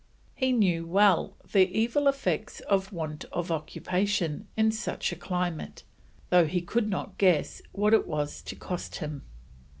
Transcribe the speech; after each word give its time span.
He 0.33 0.51
knew 0.51 0.87
well 0.87 1.37
the 1.51 1.69
evil 1.77 2.07
effects 2.07 2.59
of 2.61 2.91
want 2.91 3.25
of 3.25 3.51
occupation 3.51 4.47
in 4.57 4.71
such 4.71 5.11
a 5.11 5.15
climate, 5.15 5.83
though 6.31 6.47
he 6.47 6.61
could 6.61 6.89
not 6.89 7.19
guess 7.19 7.61
what 7.71 7.93
it 7.93 8.07
was 8.07 8.41
to 8.41 8.55
cost 8.55 8.95
him. 8.95 9.21